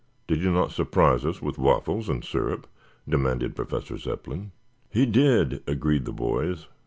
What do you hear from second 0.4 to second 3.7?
not surprise us with waffles and syrup?" demanded